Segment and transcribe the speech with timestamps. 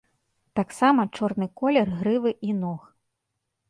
[0.59, 2.93] Таксама чорны колер грывы і ног.